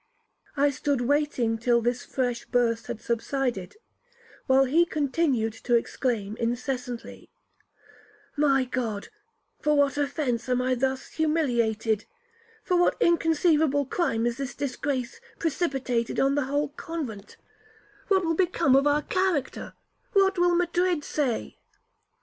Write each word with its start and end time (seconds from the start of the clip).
I 0.57 0.71
stood 0.71 1.01
waiting 1.01 1.59
till 1.59 1.79
this 1.79 2.03
fresh 2.03 2.45
burst 2.47 2.87
had 2.87 2.99
subsided, 2.99 3.75
while 4.47 4.65
he 4.65 4.83
continued 4.83 5.53
to 5.53 5.75
exclaim 5.75 6.35
incessantly, 6.37 7.29
'My 8.35 8.65
God, 8.65 9.09
for 9.61 9.77
what 9.77 9.99
offence 9.99 10.49
am 10.49 10.59
I 10.59 10.73
thus 10.73 11.09
humiliated?—for 11.09 12.75
what 12.75 12.97
inconceivable 12.99 13.85
crime 13.85 14.25
is 14.25 14.37
this 14.37 14.55
disgrace 14.55 15.21
precipitated 15.37 16.19
on 16.19 16.33
the 16.33 16.45
whole 16.45 16.69
convent? 16.69 17.37
What 18.07 18.25
will 18.25 18.33
become 18.33 18.75
of 18.75 18.87
our 18.87 19.03
character? 19.03 19.75
What 20.13 20.39
will 20.39 20.45
all 20.47 20.55
Madrid 20.55 21.03
say?' 21.03 21.59